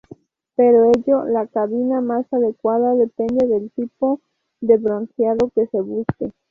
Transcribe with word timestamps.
Por 0.55 0.65
ello, 0.97 1.25
la 1.25 1.45
cabina 1.45 2.01
más 2.01 2.25
adecuada 2.33 2.95
depende 2.95 3.45
del 3.47 3.69
tipo 3.69 4.19
de 4.59 4.77
bronceado 4.77 5.51
que 5.53 5.67
se 5.67 5.79
busque. 5.79 6.33